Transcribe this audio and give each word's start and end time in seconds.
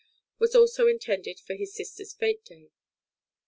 was 0.39 0.55
also 0.55 0.87
intended 0.87 1.39
for 1.39 1.53
his 1.53 1.75
sister's 1.75 2.15
fête 2.15 2.43
day. 2.43 2.71